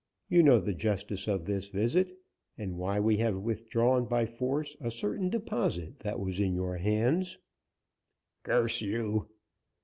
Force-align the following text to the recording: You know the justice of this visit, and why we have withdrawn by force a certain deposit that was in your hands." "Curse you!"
You 0.29 0.41
know 0.41 0.59
the 0.59 0.73
justice 0.73 1.27
of 1.27 1.45
this 1.45 1.67
visit, 1.67 2.09
and 2.57 2.75
why 2.79 2.99
we 2.99 3.17
have 3.17 3.37
withdrawn 3.37 4.05
by 4.07 4.25
force 4.25 4.75
a 4.81 4.89
certain 4.89 5.29
deposit 5.29 5.99
that 5.99 6.19
was 6.19 6.39
in 6.39 6.55
your 6.55 6.77
hands." 6.77 7.37
"Curse 8.41 8.81
you!" 8.81 9.27